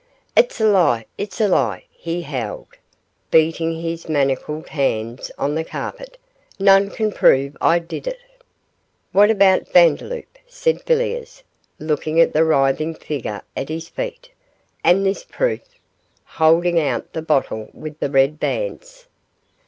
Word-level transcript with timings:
'It's 0.35 0.59
a 0.59 0.65
lie 0.65 1.05
it's 1.15 1.39
a 1.39 1.47
lie,' 1.47 1.83
he 1.91 2.23
howled, 2.23 2.75
beating 3.29 3.81
his 3.83 4.09
manacled 4.09 4.69
hands 4.69 5.29
on 5.37 5.53
the 5.53 5.63
carpet, 5.63 6.17
'none 6.57 6.89
can 6.89 7.11
prove 7.11 7.55
I 7.61 7.77
did 7.77 8.07
it.' 8.07 8.17
'What 9.11 9.29
about 9.29 9.67
Vandeloup?' 9.71 10.39
said 10.47 10.81
Villiers, 10.87 11.43
looking 11.77 12.19
at 12.19 12.33
the 12.33 12.43
writhing 12.43 12.95
figure 12.95 13.43
at 13.55 13.69
his 13.69 13.89
feet, 13.89 14.31
'and 14.83 15.05
this 15.05 15.23
proof?' 15.23 15.75
holding 16.25 16.79
out 16.79 17.13
the 17.13 17.21
bottle 17.21 17.69
with 17.71 17.99
the 17.99 18.09
red 18.09 18.39
bands. 18.39 19.05